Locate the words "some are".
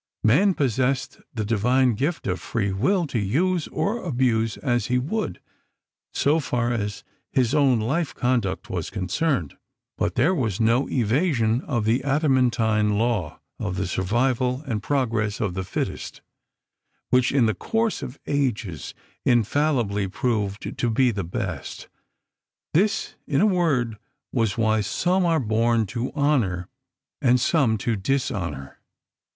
24.81-25.39